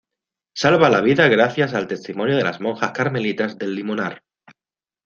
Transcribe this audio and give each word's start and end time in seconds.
Salva 0.55 0.89
la 0.89 0.99
vida 0.99 1.27
gracias 1.27 1.75
al 1.75 1.85
testimonio 1.87 2.35
de 2.35 2.43
las 2.43 2.59
monjas 2.59 2.91
carmelitas 2.91 3.59
del 3.59 3.75
Limonar. 3.75 4.23